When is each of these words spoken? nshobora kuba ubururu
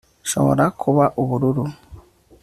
nshobora 0.23 0.65
kuba 0.81 1.05
ubururu 1.21 1.63